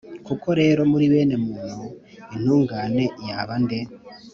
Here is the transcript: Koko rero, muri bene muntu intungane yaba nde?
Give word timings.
Koko 0.25 0.49
rero, 0.59 0.81
muri 0.91 1.05
bene 1.13 1.35
muntu 1.47 1.83
intungane 2.35 3.03
yaba 3.29 3.55
nde? 3.61 3.79